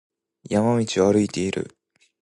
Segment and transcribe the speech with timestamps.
[0.49, 1.77] 山道を歩いている。